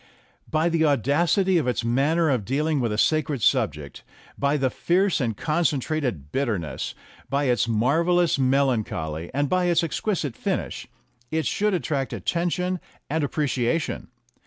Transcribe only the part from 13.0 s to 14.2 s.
and ap preciation.